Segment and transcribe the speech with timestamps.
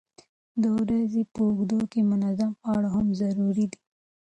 [0.61, 3.79] د ورځې په اوږدو کې منظم خواړه هم ضروري دي.